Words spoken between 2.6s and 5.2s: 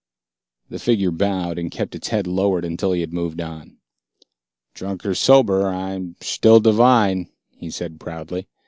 until he had moved on. "Drunk or